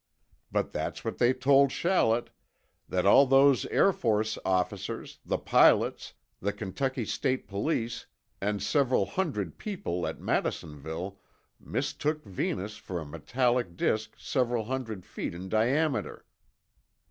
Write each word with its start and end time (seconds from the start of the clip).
But 0.51 0.71
that's 0.71 1.05
what 1.05 1.19
they 1.19 1.31
told 1.31 1.69
Shallett—that 1.69 3.05
all 3.05 3.27
those 3.27 3.67
Air 3.67 3.93
Force 3.93 4.39
officers, 4.43 5.19
the 5.23 5.37
pilots, 5.37 6.15
the 6.41 6.51
Kentucky 6.51 7.05
state 7.05 7.47
police, 7.47 8.07
and 8.41 8.63
several 8.63 9.05
hundred 9.05 9.59
people 9.59 10.07
at 10.07 10.19
Madisonville 10.19 11.19
mistook 11.59 12.25
Venus 12.25 12.77
for 12.77 12.99
a 12.99 13.05
metallic 13.05 13.77
disk 13.77 14.15
several 14.17 14.63
hundred 14.65 15.05
feet 15.05 15.35
in 15.35 15.49
diameter." 15.49 16.25